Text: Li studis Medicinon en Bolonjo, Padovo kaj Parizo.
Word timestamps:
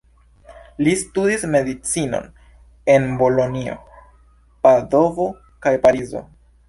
Li 0.85 0.93
studis 1.01 1.43
Medicinon 1.55 2.25
en 2.93 3.05
Bolonjo, 3.21 3.77
Padovo 4.65 5.29
kaj 5.67 5.75
Parizo. 5.85 6.25